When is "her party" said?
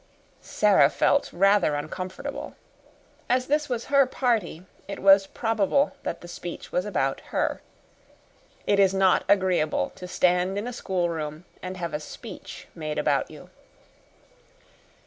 3.85-4.65